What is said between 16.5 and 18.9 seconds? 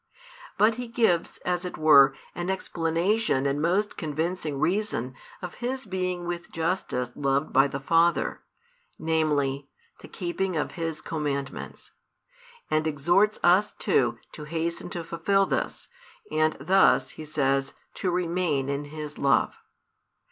thus, He says, to remain in